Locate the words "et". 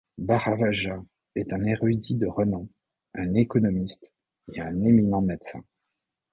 4.51-4.59